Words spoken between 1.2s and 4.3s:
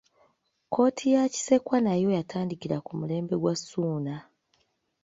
Kisekwa nayo yatandikira ku mulembe gwa Ssuuna.